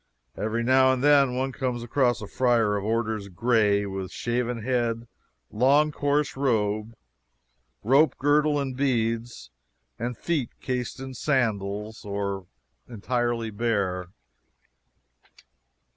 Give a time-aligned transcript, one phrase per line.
[0.35, 5.07] Every now and then one comes across a friar of orders gray, with shaven head,
[5.51, 6.95] long, coarse robe,
[7.83, 9.51] rope girdle and beads,
[9.99, 12.47] and with feet cased in sandals or
[12.89, 14.07] entirely bare.